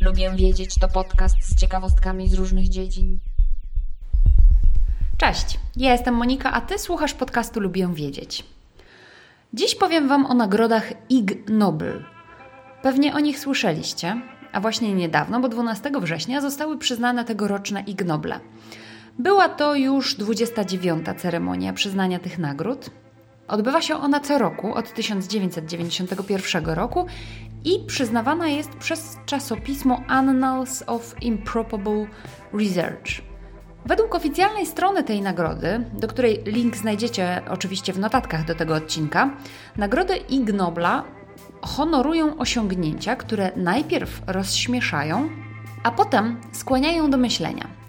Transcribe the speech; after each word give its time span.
Lubię 0.00 0.30
wiedzieć 0.36 0.74
to 0.74 0.88
podcast 0.88 1.36
z 1.42 1.60
ciekawostkami 1.60 2.28
z 2.28 2.34
różnych 2.34 2.68
dziedzin. 2.68 3.18
Cześć, 5.18 5.58
ja 5.76 5.92
jestem 5.92 6.14
Monika, 6.14 6.52
a 6.52 6.60
Ty 6.60 6.78
słuchasz 6.78 7.14
podcastu 7.14 7.60
Lubię 7.60 7.88
Wiedzieć. 7.94 8.44
Dziś 9.54 9.74
powiem 9.74 10.08
Wam 10.08 10.26
o 10.26 10.34
nagrodach 10.34 10.92
Ig 11.10 11.48
Nobel. 11.48 12.04
Pewnie 12.82 13.14
o 13.14 13.20
nich 13.20 13.38
słyszeliście, 13.38 14.20
a 14.52 14.60
właśnie 14.60 14.94
niedawno, 14.94 15.40
bo 15.40 15.48
12 15.48 15.90
września 16.00 16.40
zostały 16.40 16.78
przyznane 16.78 17.24
tegoroczne 17.24 17.80
Ig 17.80 18.04
Noble. 18.04 18.40
Była 19.18 19.48
to 19.48 19.74
już 19.74 20.14
29. 20.14 21.06
ceremonia 21.16 21.72
przyznania 21.72 22.18
tych 22.18 22.38
nagród. 22.38 22.90
Odbywa 23.48 23.80
się 23.82 23.96
ona 23.96 24.20
co 24.20 24.38
roku 24.38 24.74
od 24.74 24.94
1991 24.94 26.64
roku 26.64 27.06
i 27.64 27.84
przyznawana 27.86 28.48
jest 28.48 28.70
przez 28.70 29.16
czasopismo 29.26 30.02
Annals 30.08 30.84
of 30.86 31.14
Improbable 31.22 32.06
Research. 32.52 33.32
Według 33.86 34.14
oficjalnej 34.14 34.66
strony 34.66 35.04
tej 35.04 35.22
nagrody, 35.22 35.84
do 35.92 36.08
której 36.08 36.42
link 36.46 36.76
znajdziecie 36.76 37.42
oczywiście 37.50 37.92
w 37.92 37.98
notatkach 37.98 38.44
do 38.44 38.54
tego 38.54 38.74
odcinka, 38.74 39.36
nagrody 39.76 40.16
Ig 40.16 40.52
Nobla 40.52 41.04
honorują 41.62 42.36
osiągnięcia, 42.36 43.16
które 43.16 43.50
najpierw 43.56 44.22
rozśmieszają, 44.26 45.28
a 45.82 45.90
potem 45.90 46.40
skłaniają 46.52 47.10
do 47.10 47.16
myślenia. 47.16 47.82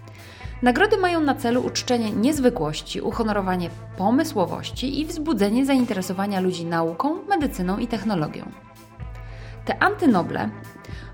Nagrody 0.62 0.96
mają 0.96 1.20
na 1.20 1.34
celu 1.34 1.66
uczczenie 1.66 2.10
niezwykłości, 2.10 3.00
uhonorowanie 3.00 3.70
pomysłowości 3.96 5.00
i 5.00 5.06
wzbudzenie 5.06 5.66
zainteresowania 5.66 6.40
ludzi 6.40 6.64
nauką, 6.64 7.22
medycyną 7.28 7.78
i 7.78 7.86
technologią. 7.86 8.52
Te 9.64 9.82
antynoble, 9.82 10.50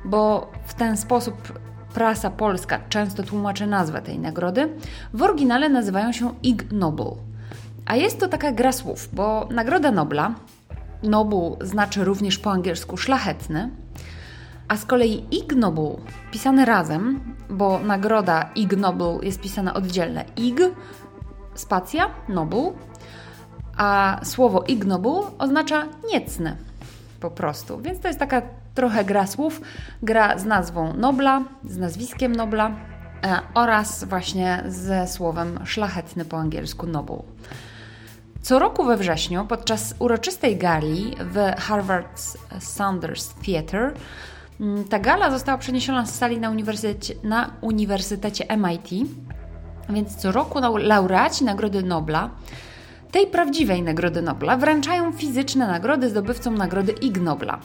bo 0.04 0.52
w 0.66 0.74
ten 0.74 0.96
sposób 0.96 1.60
prasa 1.94 2.30
polska 2.30 2.80
często 2.88 3.22
tłumaczy 3.22 3.66
nazwę 3.66 4.02
tej 4.02 4.18
nagrody, 4.18 4.68
w 5.14 5.22
oryginale 5.22 5.68
nazywają 5.68 6.12
się 6.12 6.34
Ig 6.42 6.72
Nobel. 6.72 7.12
A 7.86 7.96
jest 7.96 8.20
to 8.20 8.28
taka 8.28 8.52
gra 8.52 8.72
słów, 8.72 9.08
bo 9.12 9.48
Nagroda 9.50 9.90
Nobla, 9.90 10.34
Nobel 11.02 11.66
znaczy 11.66 12.04
również 12.04 12.38
po 12.38 12.50
angielsku 12.50 12.96
szlachetny, 12.96 13.70
a 14.68 14.76
z 14.76 14.84
kolei 14.84 15.24
Ig 15.30 15.56
Nobel 15.56 15.96
pisane 16.30 16.64
razem, 16.64 17.20
bo 17.50 17.78
nagroda 17.78 18.50
Ig 18.54 18.76
Nobel 18.76 19.18
jest 19.22 19.40
pisana 19.40 19.74
oddzielnie 19.74 20.24
Ig, 20.36 20.60
spacja, 21.54 22.10
Nobel, 22.28 22.72
a 23.76 24.20
słowo 24.22 24.64
Ig 24.68 24.84
Nobel 24.84 25.22
oznacza 25.38 25.86
niecny 26.12 26.56
po 27.20 27.30
prostu. 27.30 27.80
Więc 27.80 28.00
to 28.00 28.08
jest 28.08 28.20
taka 28.20 28.42
trochę 28.74 29.04
gra 29.04 29.26
słów, 29.26 29.60
gra 30.02 30.38
z 30.38 30.44
nazwą 30.44 30.94
Nobla, 30.94 31.42
z 31.64 31.76
nazwiskiem 31.76 32.36
Nobla 32.36 32.70
e, 33.24 33.38
oraz 33.54 34.04
właśnie 34.04 34.62
ze 34.66 35.06
słowem 35.06 35.58
szlachetny 35.64 36.24
po 36.24 36.36
angielsku 36.36 36.86
Nobel. 36.86 37.18
Co 38.42 38.58
roku 38.58 38.84
we 38.84 38.96
wrześniu, 38.96 39.46
podczas 39.46 39.94
uroczystej 39.98 40.56
gali 40.56 41.16
w 41.20 41.60
Harvard 41.60 42.22
Saunders 42.58 43.34
Theatre, 43.46 43.92
mm, 44.60 44.84
ta 44.84 44.98
gala 44.98 45.30
została 45.30 45.58
przeniesiona 45.58 46.06
z 46.06 46.18
sali 46.18 46.40
na 46.40 46.50
uniwersytecie, 46.50 47.14
na 47.22 47.50
uniwersytecie 47.60 48.44
MIT, 48.56 49.08
więc 49.88 50.16
co 50.16 50.32
roku 50.32 50.58
laureaci 50.78 51.44
Nagrody 51.44 51.82
Nobla 51.82 52.30
tej 53.10 53.26
prawdziwej 53.26 53.82
Nagrody 53.82 54.22
Nobla 54.22 54.56
wręczają 54.56 55.12
fizyczne 55.12 55.66
nagrody 55.66 56.08
zdobywcom 56.08 56.58
Nagrody 56.58 56.92
Ig 56.92 57.20
Nobla. 57.20 57.58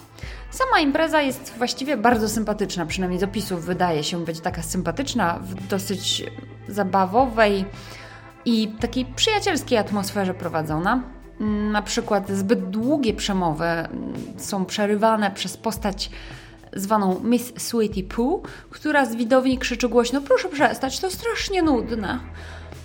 Sama 0.50 0.80
impreza 0.80 1.22
jest 1.22 1.53
właściwie 1.58 1.97
bardzo 1.97 2.30
sympatyczna, 2.30 2.85
przynajmniej 2.85 3.19
z 3.19 3.24
opisów 3.24 3.66
wydaje 3.66 4.03
się 4.03 4.25
być 4.25 4.40
taka 4.40 4.62
sympatyczna, 4.62 5.40
w 5.41 5.68
dosyć 5.68 6.24
zabawowej 6.68 7.66
i 8.46 8.68
takiej 8.68 9.06
przyjacielskiej 9.06 9.78
atmosferze 9.78 10.34
prowadzona. 10.34 11.04
Na 11.72 11.82
przykład 11.82 12.30
zbyt 12.30 12.70
długie 12.70 13.14
przemowy 13.14 13.66
są 14.38 14.66
przerywane 14.66 15.32
przez 15.32 15.58
postać 15.58 16.10
zwaną 16.74 17.20
Miss 17.24 17.54
Sweetie 17.58 18.04
Pooh, 18.04 18.42
która 18.70 19.06
z 19.06 19.16
widowni 19.16 19.58
krzyczy 19.58 19.90
głośno: 19.90 20.22
Proszę 20.22 20.50
przestać, 20.50 21.00
to 21.00 21.12
strasznie 21.12 21.62
nudne. 21.62 22.20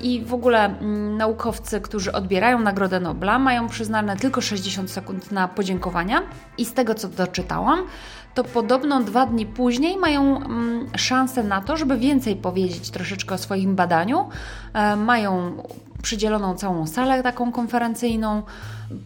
I 0.02 0.24
w 0.24 0.34
ogóle 0.34 0.64
mm, 0.64 1.16
naukowcy, 1.16 1.80
którzy 1.80 2.12
odbierają 2.12 2.60
Nagrodę 2.60 3.00
Nobla, 3.00 3.38
mają 3.38 3.68
przyznane 3.68 4.16
tylko 4.16 4.40
60 4.40 4.90
sekund 4.90 5.32
na 5.32 5.48
podziękowania. 5.48 6.22
I 6.58 6.64
z 6.64 6.72
tego, 6.72 6.94
co 6.94 7.08
doczytałam, 7.08 7.86
to 8.34 8.44
podobno 8.44 9.00
dwa 9.00 9.26
dni 9.26 9.46
później 9.46 9.96
mają 9.96 10.36
mm, 10.36 10.86
szansę 10.96 11.42
na 11.42 11.60
to, 11.60 11.76
żeby 11.76 11.98
więcej 11.98 12.36
powiedzieć 12.36 12.90
troszeczkę 12.90 13.34
o 13.34 13.38
swoim 13.38 13.76
badaniu. 13.76 14.28
E, 14.74 14.96
mają 14.96 15.62
przydzieloną 16.02 16.54
całą 16.54 16.86
salę 16.86 17.22
taką 17.22 17.52
konferencyjną. 17.52 18.42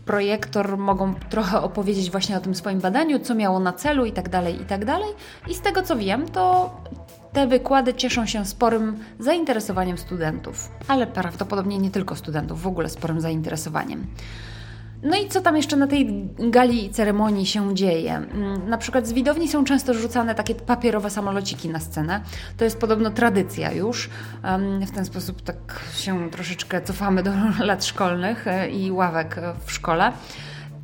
Projektor 0.04 0.78
mogą 0.78 1.14
trochę 1.14 1.62
opowiedzieć 1.62 2.10
właśnie 2.10 2.36
o 2.36 2.40
tym 2.40 2.54
swoim 2.54 2.80
badaniu, 2.80 3.18
co 3.18 3.34
miało 3.34 3.60
na 3.60 3.72
celu 3.72 4.04
i 4.04 4.12
tak 4.12 4.28
dalej, 4.28 4.62
i 4.62 4.64
tak. 4.64 4.80
I 5.48 5.54
z 5.54 5.60
tego 5.60 5.82
co 5.82 5.96
wiem, 5.96 6.28
to 6.28 6.70
te 7.34 7.46
wykłady 7.46 7.94
cieszą 7.94 8.26
się 8.26 8.44
sporym 8.44 8.98
zainteresowaniem 9.18 9.98
studentów, 9.98 10.70
ale 10.88 11.06
prawdopodobnie 11.06 11.78
nie 11.78 11.90
tylko 11.90 12.16
studentów, 12.16 12.62
w 12.62 12.66
ogóle 12.66 12.88
sporym 12.88 13.20
zainteresowaniem. 13.20 14.06
No 15.02 15.16
i 15.16 15.28
co 15.28 15.40
tam 15.40 15.56
jeszcze 15.56 15.76
na 15.76 15.86
tej 15.86 16.28
gali 16.38 16.90
ceremonii 16.90 17.46
się 17.46 17.74
dzieje? 17.74 18.16
Mm, 18.16 18.68
na 18.68 18.78
przykład 18.78 19.06
z 19.06 19.12
widowni 19.12 19.48
są 19.48 19.64
często 19.64 19.94
rzucane 19.94 20.34
takie 20.34 20.54
papierowe 20.54 21.10
samolociki 21.10 21.68
na 21.68 21.80
scenę. 21.80 22.20
To 22.56 22.64
jest 22.64 22.78
podobno 22.78 23.10
tradycja 23.10 23.72
już. 23.72 24.10
W 24.86 24.90
ten 24.90 25.04
sposób 25.04 25.42
tak 25.42 25.80
się 25.94 26.30
troszeczkę 26.30 26.82
cofamy 26.82 27.22
do 27.22 27.30
lat 27.66 27.84
szkolnych 27.84 28.48
e, 28.48 28.70
i 28.70 28.90
ławek 28.90 29.40
w 29.64 29.72
szkole. 29.72 30.12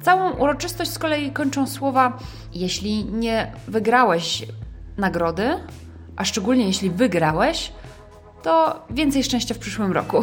Całą 0.02 0.30
uroczystość 0.30 0.90
z 0.90 0.98
kolei 0.98 1.32
kończą 1.32 1.66
słowa: 1.66 2.18
Jeśli 2.54 3.04
nie 3.04 3.52
wygrałeś 3.68 4.46
nagrody, 4.96 5.56
a 6.20 6.24
szczególnie 6.24 6.66
jeśli 6.66 6.90
wygrałeś, 6.90 7.72
to 8.42 8.82
więcej 8.90 9.24
szczęścia 9.24 9.54
w 9.54 9.58
przyszłym 9.58 9.92
roku. 9.92 10.22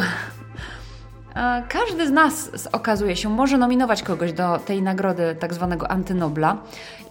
Każdy 1.70 2.08
z 2.08 2.12
nas, 2.12 2.52
okazuje 2.72 3.16
się, 3.16 3.30
może 3.30 3.58
nominować 3.58 4.04
kogoś 4.04 4.34
do 4.34 4.58
tej 4.58 4.82
nagrody 4.82 5.36
tak 5.40 5.54
zwanego 5.54 5.92
antynobla. 5.92 6.58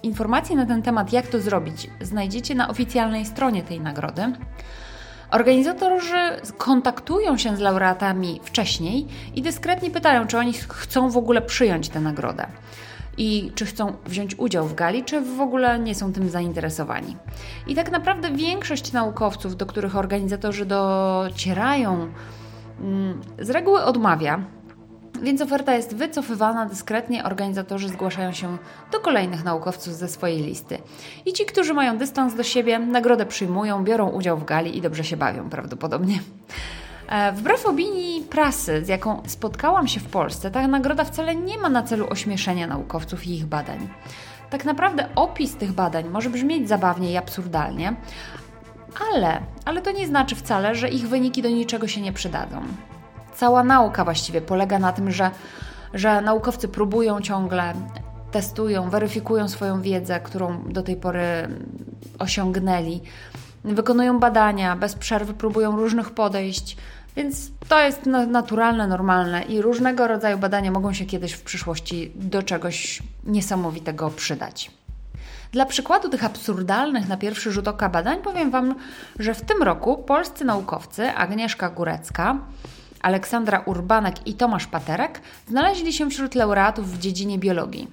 Informacje 0.03 0.57
na 0.57 0.67
ten 0.67 0.83
temat, 0.83 1.13
jak 1.13 1.27
to 1.27 1.41
zrobić, 1.41 1.91
znajdziecie 2.01 2.55
na 2.55 2.69
oficjalnej 2.69 3.27
stronie 3.27 3.63
tej 3.63 3.81
nagrody. 3.81 4.33
Organizatorzy 5.31 6.41
kontaktują 6.59 7.39
się 7.39 7.57
z 7.57 7.61
laureatami 7.61 8.41
wcześniej 8.45 9.07
i 9.35 9.43
dyskretnie 9.43 9.91
pytają, 9.91 10.27
czy 10.27 10.39
oni 10.39 10.53
chcą 10.53 11.11
w 11.11 11.17
ogóle 11.17 11.43
przyjąć 11.43 11.89
tę 11.89 12.01
nagrodę 12.01 12.47
i 13.19 13.53
czy 13.55 13.67
chcą 13.67 13.93
wziąć 14.07 14.39
udział 14.39 14.67
w 14.67 14.75
gali, 14.75 15.05
czy 15.05 15.21
w 15.21 15.41
ogóle 15.41 15.79
nie 15.79 15.95
są 15.95 16.13
tym 16.13 16.29
zainteresowani. 16.29 17.17
I 17.67 17.75
tak 17.75 17.91
naprawdę 17.91 18.31
większość 18.31 18.93
naukowców, 18.93 19.57
do 19.57 19.67
których 19.67 19.97
organizatorzy 19.97 20.67
docierają, 20.67 22.09
mm, 22.81 23.21
z 23.39 23.51
reguły 23.51 23.83
odmawia, 23.83 24.45
więc 25.23 25.41
oferta 25.41 25.75
jest 25.75 25.95
wycofywana 25.95 26.67
dyskretnie, 26.67 27.25
organizatorzy 27.25 27.89
zgłaszają 27.89 28.33
się 28.33 28.59
do 28.93 29.01
kolejnych 29.01 29.45
naukowców 29.45 29.95
ze 29.95 30.09
swojej 30.09 30.43
listy. 30.43 30.79
I 31.27 31.33
ci, 31.33 31.45
którzy 31.45 31.75
mają 31.75 31.99
dystans 31.99 32.35
do 32.35 32.43
siebie, 32.43 32.79
nagrodę 32.79 33.27
przyjmują, 33.27 33.85
biorą 33.85 34.09
udział 34.09 34.39
w 34.39 34.45
gali 34.45 34.79
i 34.79 34.81
dobrze 34.81 35.05
się 35.05 35.17
bawią 35.17 35.51
prawdopodobnie. 35.51 36.19
E, 37.09 37.33
wbrew 37.33 37.67
opinii 37.67 38.23
prasy, 38.23 38.85
z 38.85 38.89
jaką 38.89 39.23
spotkałam 39.27 39.89
się 39.89 40.01
w 40.01 40.07
Polsce, 40.07 40.51
ta 40.51 40.69
nagroda 40.69 41.05
wcale 41.05 41.37
nie 41.37 41.59
ma 41.59 41.69
na 41.69 41.83
celu 41.83 42.07
ośmieszenia 42.11 42.67
naukowców 42.67 43.27
i 43.27 43.35
ich 43.35 43.47
badań. 43.47 43.89
Tak 44.51 44.65
naprawdę 44.65 45.09
opis 45.15 45.57
tych 45.57 45.73
badań 45.73 46.09
może 46.09 46.31
brzmieć 46.31 46.69
zabawnie 46.69 47.13
i 47.13 47.17
absurdalnie, 47.17 47.97
ale, 49.13 49.41
ale 49.65 49.83
to 49.83 49.93
nie 49.93 50.07
znaczy 50.07 50.37
wcale, 50.37 50.75
że 50.75 50.89
ich 50.89 51.09
wyniki 51.09 51.43
do 51.43 51.49
niczego 51.49 51.89
się 51.89 52.01
nie 52.01 52.13
przydadzą. 52.13 52.63
Cała 53.35 53.65
nauka 53.65 54.05
właściwie 54.05 54.41
polega 54.41 54.79
na 54.79 54.93
tym, 54.93 55.11
że, 55.11 55.31
że 55.95 56.21
naukowcy 56.21 56.69
próbują 56.69 57.21
ciągle, 57.21 57.73
testują, 58.31 58.91
weryfikują 58.91 59.49
swoją 59.49 59.83
wiedzę, 59.83 60.21
którą 60.21 60.63
do 60.69 60.83
tej 60.83 60.97
pory 60.97 61.49
osiągnęli, 62.19 63.01
wykonują 63.75 64.19
badania, 64.19 64.77
bez 64.77 64.95
przerwy 64.95 65.35
próbują 65.35 65.77
różnych 65.77 66.11
podejść, 66.11 66.77
więc 67.17 67.51
to 67.69 67.81
jest 67.81 68.07
naturalne, 68.07 68.87
normalne 68.87 69.43
i 69.43 69.63
różnego 69.63 70.09
rodzaju 70.09 70.39
badania 70.39 70.71
mogą 70.71 70.93
się 70.93 71.05
kiedyś 71.05 71.33
w 71.33 71.43
przyszłości 71.43 72.13
do 72.15 72.43
czegoś 72.43 73.03
niesamowitego 73.25 74.11
przydać. 74.11 74.71
Dla 75.53 75.67
przykładu 75.67 76.09
tych 76.09 76.25
absurdalnych 76.25 77.09
na 77.09 77.17
pierwszy 77.17 77.53
rzut 77.53 77.69
oka 77.69 77.89
badań 77.89 78.23
powiem 78.23 78.51
Wam, 78.51 78.75
że 79.19 79.35
w 79.35 79.41
tym 79.41 79.63
roku 79.63 79.99
polscy 79.99 80.45
naukowcy 80.45 81.11
Agnieszka 81.11 81.71
Górecka, 81.71 82.39
Aleksandra 83.03 83.63
Urbanek 83.67 84.27
i 84.27 84.35
Tomasz 84.35 84.67
Paterek 84.67 85.21
znaleźli 85.49 85.93
się 85.93 86.11
wśród 86.11 86.35
laureatów 86.35 86.93
w 86.93 86.99
dziedzinie 86.99 87.39
biologii. 87.39 87.89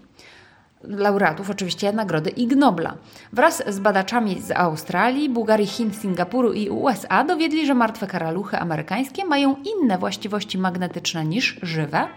Laureatów 0.84 1.50
oczywiście 1.50 1.94
Nagrody 1.94 2.30
Ig 2.30 2.56
Nobla. 2.56 2.96
Wraz 3.34 3.64
z 3.68 3.80
badaczami 3.80 4.42
z 4.42 4.52
Australii, 4.52 5.30
Bułgarii, 5.30 5.68
Chin, 5.68 5.94
Singapuru 5.94 6.54
i 6.54 6.70
USA 6.70 7.24
dowiedli, 7.24 7.66
że 7.66 7.74
martwe 7.74 8.08
karaluchy 8.08 8.58
amerykańskie 8.58 9.26
mają 9.26 9.56
inne 9.56 9.98
właściwości 9.98 10.58
magnetyczne 10.58 11.26
niż 11.26 11.60
żywe, 11.62 12.08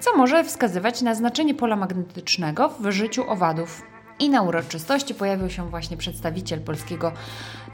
co 0.00 0.16
może 0.16 0.44
wskazywać 0.44 1.02
na 1.02 1.14
znaczenie 1.14 1.54
pola 1.54 1.76
magnetycznego 1.76 2.68
w 2.68 2.90
życiu 2.90 3.30
owadów. 3.30 3.82
I 4.20 4.30
na 4.30 4.42
uroczystości 4.42 5.14
pojawił 5.14 5.50
się 5.50 5.70
właśnie 5.70 5.96
przedstawiciel 5.96 6.60
polskiego 6.60 7.12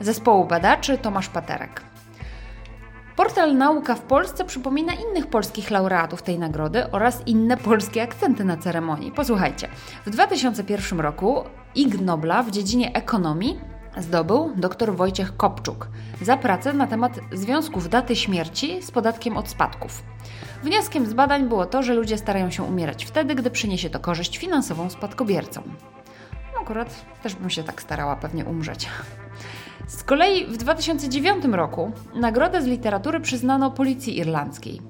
zespołu 0.00 0.44
badaczy 0.44 0.98
Tomasz 0.98 1.28
Paterek. 1.28 1.93
Portal 3.16 3.56
Nauka 3.56 3.94
w 3.94 4.00
Polsce 4.00 4.44
przypomina 4.44 4.92
innych 4.92 5.26
polskich 5.26 5.70
laureatów 5.70 6.22
tej 6.22 6.38
nagrody 6.38 6.90
oraz 6.90 7.26
inne 7.26 7.56
polskie 7.56 8.02
akcenty 8.02 8.44
na 8.44 8.56
ceremonii. 8.56 9.12
Posłuchajcie, 9.12 9.68
w 10.06 10.10
2001 10.10 11.00
roku 11.00 11.44
Ig 11.74 12.00
Nobla 12.00 12.42
w 12.42 12.50
dziedzinie 12.50 12.92
ekonomii 12.94 13.60
zdobył 13.98 14.52
dr 14.56 14.96
Wojciech 14.96 15.36
Kopczuk 15.36 15.88
za 16.22 16.36
pracę 16.36 16.72
na 16.72 16.86
temat 16.86 17.20
związków 17.32 17.88
daty 17.88 18.16
śmierci 18.16 18.82
z 18.82 18.90
podatkiem 18.90 19.36
od 19.36 19.48
spadków. 19.48 20.02
Wnioskiem 20.62 21.06
z 21.06 21.14
badań 21.14 21.48
było 21.48 21.66
to, 21.66 21.82
że 21.82 21.94
ludzie 21.94 22.18
starają 22.18 22.50
się 22.50 22.62
umierać 22.62 23.04
wtedy, 23.04 23.34
gdy 23.34 23.50
przyniesie 23.50 23.90
to 23.90 24.00
korzyść 24.00 24.38
finansową 24.38 24.90
spadkobiercom. 24.90 25.64
No 26.54 26.60
akurat 26.60 27.04
też 27.22 27.34
bym 27.34 27.50
się 27.50 27.62
tak 27.62 27.82
starała 27.82 28.16
pewnie 28.16 28.44
umrzeć. 28.44 28.88
Z 29.86 30.04
kolei 30.04 30.46
w 30.46 30.56
2009 30.56 31.44
roku 31.44 31.92
nagrodę 32.14 32.62
z 32.62 32.66
literatury 32.66 33.20
przyznano 33.20 33.70
Policji 33.70 34.18
Irlandzkiej. 34.18 34.80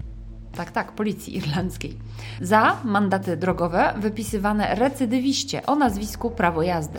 Tak, 0.57 0.71
tak, 0.71 0.93
Policji 0.93 1.37
Irlandzkiej. 1.37 1.99
Za 2.41 2.77
mandaty 2.85 3.37
drogowe 3.37 3.95
wypisywane 3.97 4.75
recydywiście 4.75 5.67
o 5.67 5.75
nazwisku 5.75 6.31
prawo 6.31 6.63
jazdy. 6.63 6.99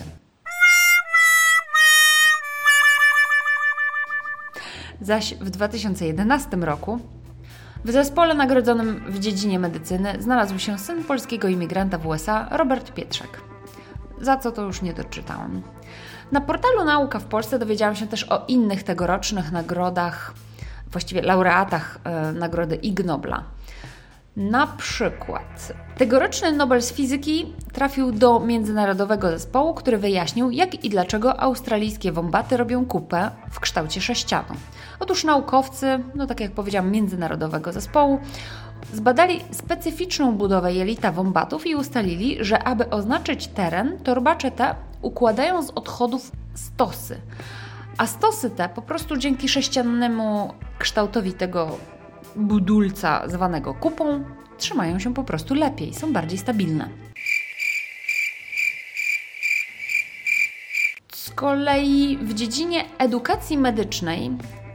Zaś 5.02 5.34
w 5.34 5.50
2011 5.50 6.58
roku 6.58 7.00
w 7.86 7.92
zespole 7.92 8.34
nagrodzonym 8.34 9.04
w 9.08 9.20
dziedzinie 9.20 9.60
medycyny 9.60 10.14
znalazł 10.20 10.60
się 10.60 10.78
syn 10.78 11.04
polskiego 11.04 11.48
imigranta 11.48 11.98
w 11.98 12.08
USA, 12.08 12.48
Robert 12.52 12.94
Pietrzak. 12.94 13.42
Za 14.22 14.38
co 14.38 14.52
to 14.52 14.62
już 14.62 14.82
nie 14.82 14.94
doczytałam. 14.94 15.62
Na 16.32 16.42
portalu 16.42 16.84
Nauka 16.86 17.20
w 17.20 17.26
Polsce 17.26 17.60
dowiedziałam 17.60 17.96
się 17.96 18.08
też 18.08 18.24
o 18.24 18.46
innych 18.48 18.84
tegorocznych 18.84 19.52
nagrodach, 19.52 20.34
właściwie 20.92 21.22
laureatach 21.22 22.00
e, 22.04 22.32
nagrody 22.32 22.76
Ig 22.76 23.04
Nobla. 23.04 23.44
Na 24.36 24.68
przykład 24.68 25.74
tegoroczny 25.98 26.52
Nobel 26.52 26.82
z 26.82 26.94
fizyki 26.94 27.54
trafił 27.74 28.12
do 28.12 28.40
międzynarodowego 28.40 29.30
zespołu, 29.30 29.74
który 29.74 29.98
wyjaśnił, 29.98 30.52
jak 30.52 30.84
i 30.84 30.90
dlaczego 30.90 31.40
australijskie 31.40 32.12
wombaty 32.12 32.58
robią 32.58 32.86
kupę 32.86 33.32
w 33.52 33.60
kształcie 33.60 34.02
sześcianu. 34.02 34.56
Otóż 35.00 35.24
naukowcy, 35.24 36.00
no 36.16 36.28
tak 36.28 36.40
jak 36.40 36.52
powiedziałam, 36.52 36.92
międzynarodowego 36.92 37.74
zespołu, 37.74 38.20
zbadali 38.94 39.42
specyficzną 39.52 40.36
budowę 40.36 40.74
jelita 40.74 41.12
wombatów 41.12 41.68
i 41.68 41.76
ustalili, 41.76 42.38
że 42.40 42.64
aby 42.64 42.90
oznaczyć 42.90 43.48
teren, 43.48 43.98
torbacze 44.04 44.52
te 44.52 44.76
układają 45.06 45.64
z 45.64 45.70
odchodów 45.70 46.32
stosy. 46.54 47.22
A 47.98 48.08
stosy 48.08 48.50
te 48.50 48.70
po 48.70 48.82
prostu 48.82 49.18
dzięki 49.18 49.50
sześciannemu 49.50 50.54
kształtowi 50.80 51.34
tego 51.34 51.78
budulca 52.36 53.30
zwanego 53.30 53.74
kupą 53.74 54.24
trzymają 54.58 55.00
się 55.00 55.14
po 55.14 55.24
prostu 55.24 55.54
lepiej, 55.54 55.94
są 55.94 56.14
bardziej 56.14 56.38
stabilne. 56.38 56.90
Z 61.14 61.30
kolei 61.30 62.18
w 62.22 62.34
dziedzinie 62.34 62.86
edukacji 62.98 63.58
medycznej 63.58 64.32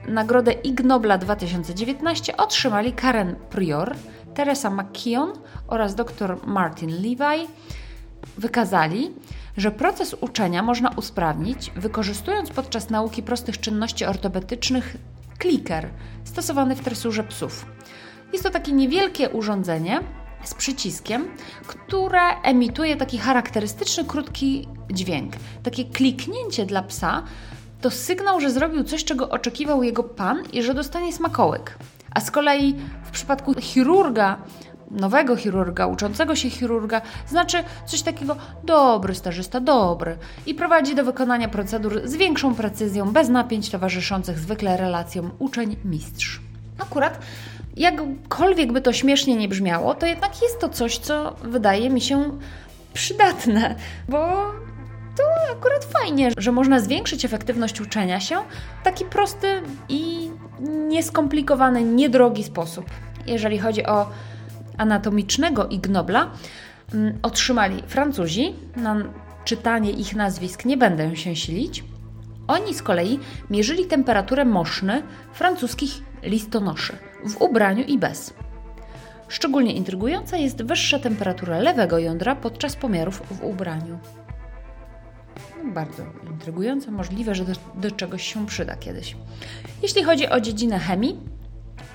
nagrodę 0.09 0.53
Ig 0.53 0.85
Nobla 0.85 1.19
2019 1.19 2.37
otrzymali 2.37 2.93
Karen 2.93 3.37
Prior, 3.51 3.97
Teresa 4.35 4.71
McKeon 4.71 5.33
oraz 5.69 5.95
dr 5.95 6.47
Martin 6.47 6.91
Levi. 6.91 7.49
Wykazali, 8.39 9.11
że 9.57 9.71
proces 9.71 10.17
uczenia 10.21 10.63
można 10.63 10.91
usprawnić, 10.91 11.71
wykorzystując 11.77 12.51
podczas 12.51 12.91
nauki 12.91 13.23
prostych 13.23 13.61
czynności 13.61 14.05
ortopedycznych 14.05 14.97
kliker 15.39 15.89
stosowany 16.25 16.77
w 16.77 16.81
tresurze 16.81 17.25
psów. 17.25 17.67
Jest 18.33 18.45
to 18.45 18.51
takie 18.51 18.73
niewielkie 18.73 19.31
urządzenie 19.31 20.01
z 20.45 20.55
przyciskiem, 20.55 21.29
które 21.67 22.21
emituje 22.43 22.97
taki 22.97 23.19
charakterystyczny, 23.19 24.05
krótki 24.05 24.69
dźwięk. 24.91 25.33
Takie 25.63 25.85
kliknięcie 25.85 26.67
dla 26.67 26.83
psa 26.83 27.23
to 27.81 27.91
sygnał, 27.91 28.41
że 28.41 28.51
zrobił 28.51 28.85
coś, 28.85 29.05
czego 29.05 29.29
oczekiwał 29.29 29.83
jego 29.83 30.03
pan 30.03 30.43
i 30.53 30.63
że 30.63 30.75
dostanie 30.75 31.13
smakołyk. 31.13 31.79
A 32.11 32.21
z 32.21 32.31
kolei 32.31 32.77
w 33.05 33.11
przypadku 33.11 33.55
chirurga 33.61 34.39
nowego 34.91 35.37
chirurga, 35.37 35.87
uczącego 35.87 36.37
się 36.37 36.51
chirurga, 36.51 37.03
znaczy 37.29 37.59
coś 37.87 38.03
takiego 38.03 38.37
dobry 38.65 39.15
stażysta, 39.15 39.61
dobry 39.61 40.17
i 40.47 40.55
prowadzi 40.55 40.95
do 40.95 41.05
wykonania 41.05 41.49
procedur 41.49 42.01
z 42.05 42.17
większą 42.17 42.55
precyzją, 42.55 43.13
bez 43.13 43.29
napięć 43.29 43.71
towarzyszących 43.71 44.39
zwykle 44.39 44.77
relacjom 44.77 45.31
uczeń-mistrz. 45.39 46.41
Akurat 46.79 47.19
jakkolwiek 47.77 48.73
by 48.73 48.81
to 48.81 48.93
śmiesznie 48.93 49.37
nie 49.37 49.49
brzmiało, 49.49 49.95
to 49.95 50.07
jednak 50.07 50.43
jest 50.43 50.61
to 50.61 50.69
coś, 50.69 50.99
co 50.99 51.37
wydaje 51.43 51.91
mi 51.91 52.01
się 52.01 52.39
przydatne, 52.93 53.75
bo 54.09 54.19
to 55.17 55.53
akurat 55.53 55.85
fajnie, 55.85 56.31
że 56.39 56.53
można 56.53 56.81
zwiększyć 56.81 57.25
efektywność 57.25 57.81
uczenia 57.81 58.21
się 58.21 58.37
w 58.81 58.85
taki 58.85 59.05
prosty 59.05 59.63
i 59.89 60.31
nieskomplikowany, 60.89 61.83
niedrogi 61.85 62.45
sposób. 62.45 62.85
Jeżeli 63.27 63.59
chodzi 63.59 63.87
o 63.87 64.07
anatomicznego 64.81 65.69
Ig 65.69 65.89
Nobla 65.89 66.31
mm, 66.95 67.19
otrzymali 67.23 67.83
Francuzi. 67.87 68.55
Na 68.77 68.97
czytanie 69.45 69.91
ich 69.91 70.17
nazwisk 70.17 70.65
nie 70.65 70.77
będę 70.77 71.17
się 71.17 71.37
silić. 71.37 71.85
Oni 72.49 72.75
z 72.75 72.83
kolei 72.83 73.19
mierzyli 73.51 73.87
temperaturę 73.87 74.45
moszny 74.45 75.03
francuskich 75.33 75.91
listonoszy 76.23 76.97
w 77.25 77.43
ubraniu 77.43 77.85
i 77.85 77.99
bez. 77.99 78.35
Szczególnie 79.29 79.73
intrygująca 79.73 80.37
jest 80.37 80.63
wyższa 80.63 80.99
temperatura 80.99 81.59
lewego 81.59 81.99
jądra 81.99 82.37
podczas 82.37 82.77
pomiarów 82.77 83.23
w 83.31 83.45
ubraniu. 83.45 83.99
Bardzo 85.65 86.03
intrygujące, 86.31 86.91
możliwe, 86.91 87.35
że 87.35 87.45
do, 87.45 87.53
do 87.75 87.91
czegoś 87.91 88.35
się 88.35 88.47
przyda 88.47 88.77
kiedyś. 88.77 89.17
Jeśli 89.83 90.05
chodzi 90.05 90.29
o 90.29 90.41
dziedzinę 90.41 90.79
chemii, 90.79 91.19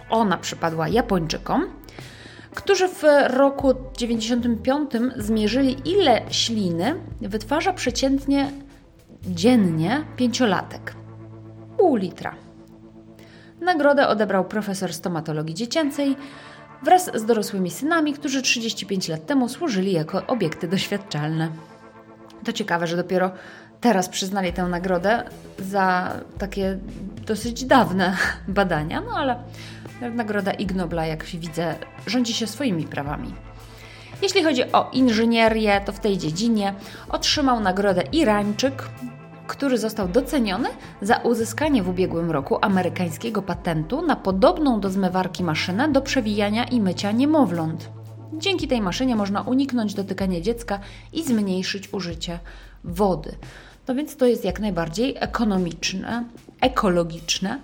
ona 0.09 0.37
przypadła 0.37 0.87
Japończykom, 0.87 1.65
którzy 2.55 2.87
w 2.87 3.03
roku 3.27 3.73
95 3.97 4.91
zmierzyli, 5.15 5.77
ile 5.85 6.21
śliny 6.29 6.95
wytwarza 7.21 7.73
przeciętnie 7.73 8.51
dziennie 9.23 10.05
pięciolatek. 10.15 10.95
Pół 11.77 11.95
litra. 11.95 12.35
Nagrodę 13.61 14.07
odebrał 14.07 14.45
profesor 14.45 14.93
stomatologii 14.93 15.55
dziecięcej 15.55 16.15
wraz 16.83 17.11
z 17.13 17.25
dorosłymi 17.25 17.71
synami, 17.71 18.13
którzy 18.13 18.41
35 18.41 19.07
lat 19.07 19.25
temu 19.25 19.49
służyli 19.49 19.91
jako 19.91 20.27
obiekty 20.27 20.67
doświadczalne. 20.67 21.49
To 22.43 22.53
ciekawe, 22.53 22.87
że 22.87 22.97
dopiero 22.97 23.31
teraz 23.81 24.09
przyznali 24.09 24.53
tę 24.53 24.63
nagrodę 24.63 25.23
za 25.59 26.13
takie 26.37 26.77
dosyć 27.25 27.65
dawne 27.65 28.17
badania, 28.47 29.01
no 29.01 29.11
ale 29.17 29.35
Nagroda 30.01 30.51
Ig 30.51 30.75
Nobla, 30.75 31.05
jak 31.05 31.25
widzę, 31.25 31.75
rządzi 32.07 32.33
się 32.33 32.47
swoimi 32.47 32.83
prawami. 32.83 33.33
Jeśli 34.21 34.43
chodzi 34.43 34.71
o 34.71 34.89
inżynierię, 34.93 35.81
to 35.85 35.91
w 35.91 35.99
tej 35.99 36.17
dziedzinie 36.17 36.73
otrzymał 37.09 37.59
nagrodę 37.59 38.03
Irańczyk, 38.11 38.89
który 39.47 39.77
został 39.77 40.07
doceniony 40.07 40.69
za 41.01 41.17
uzyskanie 41.17 41.83
w 41.83 41.89
ubiegłym 41.89 42.31
roku 42.31 42.57
amerykańskiego 42.61 43.41
patentu 43.41 44.01
na 44.01 44.15
podobną 44.15 44.79
do 44.79 44.89
zmywarki 44.89 45.43
maszynę 45.43 45.91
do 45.91 46.01
przewijania 46.01 46.63
i 46.63 46.81
mycia 46.81 47.11
niemowląt. 47.11 47.94
Dzięki 48.37 48.67
tej 48.67 48.81
maszynie 48.81 49.15
można 49.15 49.41
uniknąć 49.41 49.93
dotykania 49.93 50.41
dziecka 50.41 50.79
i 51.13 51.23
zmniejszyć 51.23 51.93
użycie 51.93 52.39
wody. 52.83 53.35
No 53.87 53.95
więc 53.95 54.15
to 54.17 54.25
jest 54.25 54.45
jak 54.45 54.59
najbardziej 54.59 55.15
ekonomiczne, 55.19 56.23
ekologiczne 56.61 57.59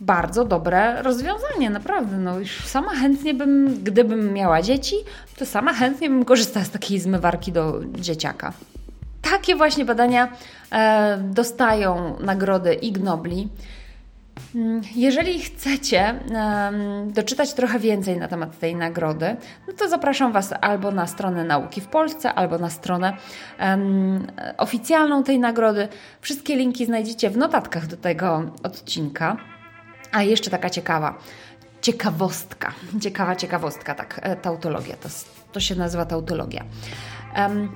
bardzo 0.00 0.44
dobre 0.44 1.02
rozwiązanie, 1.02 1.70
naprawdę. 1.70 2.16
No, 2.16 2.38
już 2.38 2.66
sama 2.66 2.90
chętnie 2.94 3.34
bym, 3.34 3.82
gdybym 3.82 4.32
miała 4.32 4.62
dzieci, 4.62 4.96
to 5.36 5.46
sama 5.46 5.72
chętnie 5.72 6.10
bym 6.10 6.24
korzystała 6.24 6.64
z 6.64 6.70
takiej 6.70 7.00
zmywarki 7.00 7.52
do 7.52 7.80
dzieciaka. 7.94 8.52
takie 9.22 9.56
właśnie 9.56 9.84
badania 9.84 10.32
e, 10.72 11.18
dostają 11.18 12.16
nagrody 12.20 12.74
Ig 12.74 12.98
Nobli. 12.98 13.40
Mm, 13.40 13.48
jeżeli 14.94 15.40
chcecie 15.40 16.14
um, 16.30 17.12
doczytać 17.12 17.52
trochę 17.52 17.78
więcej 17.78 18.18
na 18.18 18.28
temat 18.28 18.58
tej 18.58 18.76
nagrody, 18.76 19.36
no 19.68 19.72
to 19.72 19.88
zapraszam 19.88 20.32
Was 20.32 20.54
albo 20.60 20.90
na 20.90 21.06
stronę 21.06 21.44
Nauki 21.44 21.80
w 21.80 21.86
Polsce, 21.86 22.34
albo 22.34 22.58
na 22.58 22.70
stronę 22.70 23.16
um, 23.60 24.26
oficjalną 24.58 25.24
tej 25.24 25.38
nagrody. 25.38 25.88
Wszystkie 26.20 26.56
linki 26.56 26.86
znajdziecie 26.86 27.30
w 27.30 27.36
notatkach 27.36 27.86
do 27.86 27.96
tego 27.96 28.42
odcinka. 28.62 29.36
A 30.12 30.22
jeszcze 30.22 30.50
taka 30.50 30.70
ciekawa 30.70 31.18
ciekawostka, 31.82 32.72
ciekawa 33.00 33.36
ciekawostka, 33.36 33.94
tak, 33.94 34.20
e, 34.22 34.36
tautologia, 34.36 34.96
to, 34.96 35.08
to 35.52 35.60
się 35.60 35.74
nazywa 35.74 36.06
tautologia. 36.06 36.64
Um, 37.36 37.72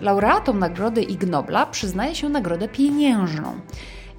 laureatom 0.00 0.58
nagrody 0.58 1.02
Ig 1.02 1.26
Nobla 1.26 1.66
przyznaje 1.66 2.14
się 2.14 2.28
nagrodę 2.28 2.68
pieniężną. 2.68 3.60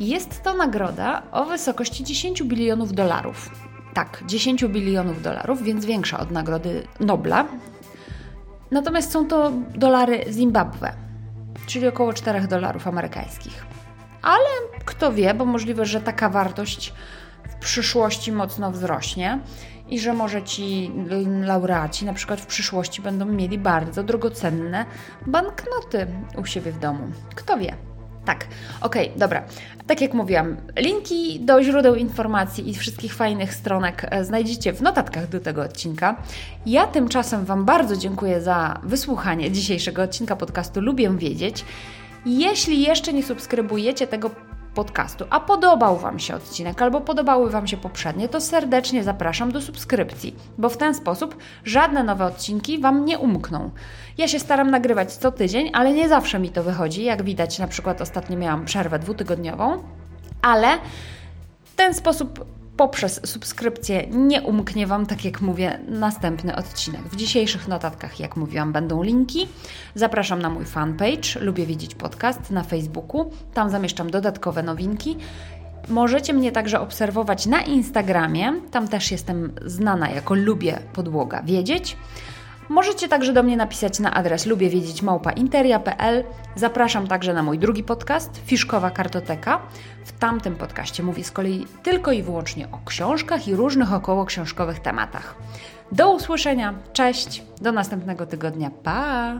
Jest 0.01 0.43
to 0.43 0.53
nagroda 0.53 1.23
o 1.31 1.45
wysokości 1.45 2.03
10 2.03 2.43
bilionów 2.43 2.93
dolarów. 2.93 3.49
Tak, 3.93 4.23
10 4.25 4.65
bilionów 4.65 5.21
dolarów, 5.21 5.63
więc 5.63 5.85
większa 5.85 6.19
od 6.19 6.31
nagrody 6.31 6.83
Nobla. 6.99 7.45
Natomiast 8.71 9.11
są 9.11 9.27
to 9.27 9.51
dolary 9.75 10.25
Zimbabwe, 10.29 10.93
czyli 11.65 11.87
około 11.87 12.13
4 12.13 12.47
dolarów 12.47 12.87
amerykańskich. 12.87 13.65
Ale 14.21 14.49
kto 14.85 15.13
wie, 15.13 15.33
bo 15.33 15.45
możliwe, 15.45 15.85
że 15.85 16.01
taka 16.01 16.29
wartość 16.29 16.93
w 17.49 17.55
przyszłości 17.55 18.31
mocno 18.31 18.71
wzrośnie 18.71 19.39
i 19.89 19.99
że 19.99 20.13
może 20.13 20.43
ci 20.43 20.91
laureaci 21.41 22.05
na 22.05 22.13
przykład 22.13 22.41
w 22.41 22.45
przyszłości 22.45 23.01
będą 23.01 23.25
mieli 23.25 23.57
bardzo 23.57 24.03
drogocenne 24.03 24.85
banknoty 25.27 26.07
u 26.37 26.45
siebie 26.45 26.71
w 26.71 26.79
domu. 26.79 27.03
Kto 27.35 27.57
wie? 27.57 27.90
Tak, 28.25 28.47
okej, 28.81 29.07
okay, 29.07 29.19
dobra. 29.19 29.43
Tak 29.87 30.01
jak 30.01 30.13
mówiłam, 30.13 30.57
linki 30.77 31.39
do 31.39 31.63
źródeł 31.63 31.95
informacji 31.95 32.69
i 32.69 32.73
wszystkich 32.73 33.13
fajnych 33.13 33.53
stronek 33.53 34.07
e, 34.09 34.25
znajdziecie 34.25 34.73
w 34.73 34.81
notatkach 34.81 35.29
do 35.29 35.39
tego 35.39 35.61
odcinka. 35.61 36.15
Ja 36.65 36.87
tymczasem 36.87 37.45
Wam 37.45 37.65
bardzo 37.65 37.97
dziękuję 37.97 38.41
za 38.41 38.79
wysłuchanie 38.83 39.51
dzisiejszego 39.51 40.01
odcinka 40.01 40.35
podcastu 40.35 40.81
Lubię 40.81 41.17
Wiedzieć. 41.17 41.65
Jeśli 42.25 42.81
jeszcze 42.81 43.13
nie 43.13 43.23
subskrybujecie 43.23 44.07
tego 44.07 44.29
podcastu, 44.75 45.25
a 45.29 45.39
podobał 45.39 45.97
Wam 45.97 46.19
się 46.19 46.35
odcinek 46.35 46.81
albo 46.81 47.01
podobały 47.01 47.49
Wam 47.49 47.67
się 47.67 47.77
poprzednie, 47.77 48.29
to 48.29 48.41
serdecznie 48.41 49.03
zapraszam 49.03 49.51
do 49.51 49.61
subskrypcji, 49.61 50.35
bo 50.57 50.69
w 50.69 50.77
ten 50.77 50.95
sposób 50.95 51.37
żadne 51.65 52.03
nowe 52.03 52.25
odcinki 52.25 52.79
Wam 52.79 53.05
nie 53.05 53.19
umkną. 53.19 53.71
Ja 54.17 54.27
się 54.27 54.39
staram 54.39 54.71
nagrywać 54.71 55.13
co 55.13 55.31
tydzień, 55.31 55.69
ale 55.73 55.93
nie 55.93 56.09
zawsze 56.09 56.39
mi 56.39 56.49
to 56.49 56.63
wychodzi. 56.63 57.03
Jak 57.03 57.23
widać, 57.23 57.59
na 57.59 57.67
przykład 57.67 58.01
ostatnio 58.01 58.37
miałam 58.37 58.65
przerwę 58.65 58.99
dwutygodniową, 58.99 59.83
ale 60.41 60.77
w 61.63 61.75
ten 61.75 61.93
sposób 61.93 62.45
poprzez 62.81 63.21
subskrypcję 63.25 64.07
nie 64.07 64.41
umknie 64.41 64.87
Wam, 64.87 65.05
tak 65.05 65.25
jak 65.25 65.41
mówię, 65.41 65.79
następny 65.87 66.55
odcinek. 66.55 67.01
W 67.01 67.15
dzisiejszych 67.15 67.67
notatkach, 67.67 68.19
jak 68.19 68.35
mówiłam, 68.35 68.73
będą 68.73 69.03
linki. 69.03 69.47
Zapraszam 69.95 70.41
na 70.41 70.49
mój 70.49 70.65
fanpage 70.65 71.39
Lubię 71.39 71.65
Widzieć 71.65 71.95
Podcast 71.95 72.51
na 72.51 72.63
Facebooku. 72.63 73.31
Tam 73.53 73.69
zamieszczam 73.69 74.11
dodatkowe 74.11 74.63
nowinki. 74.63 75.17
Możecie 75.89 76.33
mnie 76.33 76.51
także 76.51 76.79
obserwować 76.79 77.45
na 77.45 77.61
Instagramie. 77.61 78.53
Tam 78.71 78.87
też 78.87 79.11
jestem 79.11 79.51
znana 79.65 80.09
jako 80.09 80.35
Lubię 80.35 80.79
Podłoga 80.93 81.43
Wiedzieć. 81.43 81.97
Możecie 82.71 83.07
także 83.07 83.33
do 83.33 83.43
mnie 83.43 83.57
napisać 83.57 83.99
na 83.99 84.13
adres 84.13 84.45
lubię 84.45 84.69
wiedzieć 84.69 85.01
małpainteria.pl. 85.01 86.23
Zapraszam 86.55 87.07
także 87.07 87.33
na 87.33 87.43
mój 87.43 87.59
drugi 87.59 87.83
podcast, 87.83 88.41
Fiszkowa 88.45 88.91
Kartoteka. 88.91 89.61
W 90.05 90.11
tamtym 90.11 90.55
podcaście 90.55 91.03
mówię 91.03 91.23
z 91.23 91.31
kolei 91.31 91.65
tylko 91.83 92.11
i 92.11 92.23
wyłącznie 92.23 92.67
o 92.71 92.79
książkach 92.85 93.47
i 93.47 93.55
różnych 93.55 93.93
około 93.93 94.25
książkowych 94.25 94.79
tematach. 94.79 95.35
Do 95.91 96.11
usłyszenia, 96.11 96.73
cześć, 96.93 97.43
do 97.61 97.71
następnego 97.71 98.25
tygodnia, 98.25 98.71
pa! 98.83 99.39